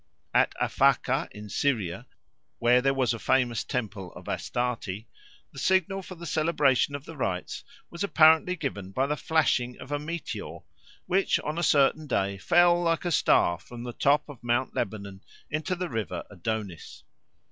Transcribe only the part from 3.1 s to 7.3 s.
a famous temple of Astarte, the signal for the celebration of the